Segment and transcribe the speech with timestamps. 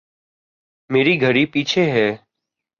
[0.89, 2.07] میری گھڑی پیچھے ہے